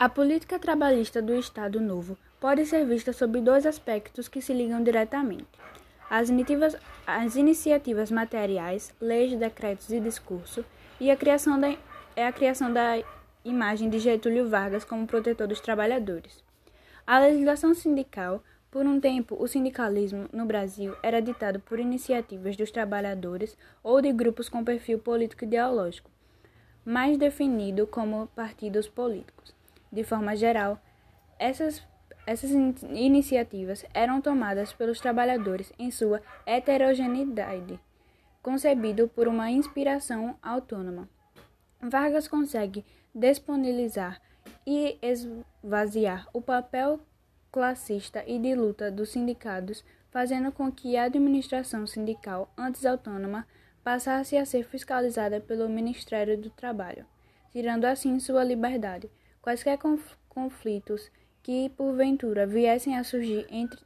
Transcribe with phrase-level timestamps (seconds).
[0.00, 4.80] A política trabalhista do Estado Novo pode ser vista sob dois aspectos que se ligam
[4.80, 5.48] diretamente:
[6.08, 10.64] as iniciativas, as iniciativas materiais, leis, decretos e discurso,
[11.00, 11.76] e a criação da,
[12.14, 13.02] é a criação da
[13.44, 16.44] imagem de Getúlio Vargas como protetor dos trabalhadores.
[17.04, 18.40] A legislação sindical
[18.70, 24.12] por um tempo, o sindicalismo no Brasil era ditado por iniciativas dos trabalhadores ou de
[24.12, 26.08] grupos com perfil político ideológico,
[26.84, 29.57] mais definido como partidos políticos.
[29.90, 30.80] De forma geral,
[31.38, 31.82] essas,
[32.26, 37.80] essas in iniciativas eram tomadas pelos trabalhadores em sua heterogeneidade,
[38.42, 41.08] concebido por uma inspiração autônoma.
[41.80, 44.20] Vargas consegue disponibilizar
[44.66, 47.00] e esvaziar o papel
[47.50, 53.46] classista e de luta dos sindicatos, fazendo com que a administração sindical, antes autônoma,
[53.82, 57.06] passasse a ser fiscalizada pelo Ministério do Trabalho,
[57.50, 59.10] tirando assim sua liberdade.
[59.42, 59.78] Quaisquer
[60.28, 61.10] conflitos
[61.42, 63.80] que porventura viessem a surgir entre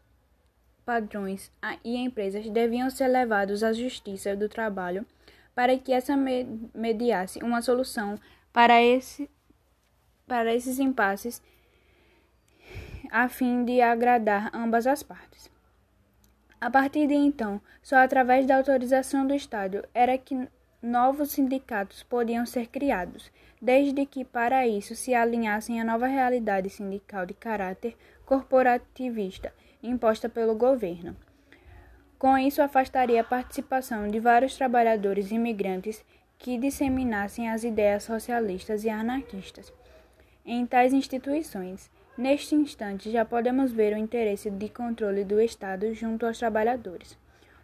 [0.84, 1.53] padrões
[1.84, 5.06] e empresas deviam ser levados à Justiça do Trabalho
[5.55, 8.19] para que essa mediasse uma solução
[8.53, 9.30] para, esse,
[10.27, 11.42] para esses impasses
[13.11, 15.50] a fim de agradar ambas as partes.
[16.61, 20.48] A partir de então, só através da autorização do Estado era que
[20.83, 23.30] novos sindicatos podiam ser criados,
[23.61, 29.52] desde que para isso se alinhassem à nova realidade sindical de caráter corporativista
[29.83, 31.16] imposta pelo governo.
[32.19, 36.05] Com isso, afastaria a participação de vários trabalhadores imigrantes
[36.39, 39.72] que disseminassem as ideias socialistas e anarquistas
[40.44, 41.91] em tais instituições.
[42.17, 47.17] Neste instante, já podemos ver o interesse de controle do Estado junto aos trabalhadores.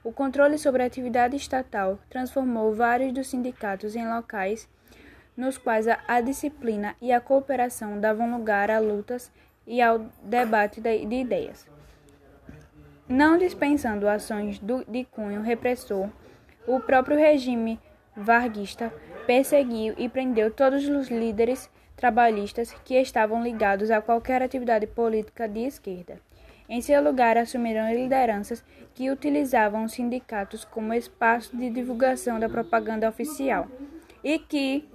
[0.05, 4.69] O controle sobre a atividade estatal transformou vários dos sindicatos em locais
[5.39, 9.31] nos quais a, disciplina e a cooperação davam lugar a lutas
[9.65, 11.65] e ao debate de, ideias.
[13.09, 16.09] Não dispensando ações do, de cunho repressor,
[16.67, 17.81] o próprio regime
[18.17, 18.93] varguista
[19.27, 25.61] perseguiu e prendeu todos os líderes trabalhistas que estavam ligados a qualquer atividade política de
[25.61, 26.21] esquerda.
[26.69, 28.63] Em seu lugar, assumiram lideranças
[28.95, 33.67] que utilizavam os sindicatos como espaço de divulgação da propaganda oficial
[34.23, 34.87] e que,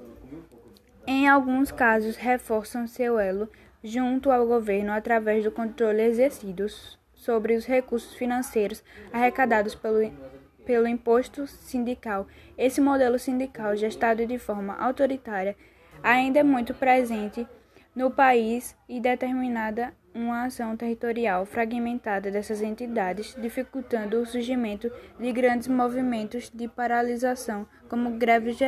[1.08, 3.50] em alguns casos, reforçam seu elo
[3.84, 6.68] junto ao governo através do controle exercido
[7.14, 10.14] sobre os recursos financeiros arrecadados pelo,
[10.66, 12.28] pelo imposto sindical.
[12.56, 15.56] Esse modelo sindical, gestado de forma autoritária,
[16.04, 17.48] ainda é muito presente
[17.96, 25.68] no país e determinada uma ação territorial fragmentada dessas entidades, dificultando o surgimento de grandes
[25.68, 28.58] movimentos de paralisação, como greves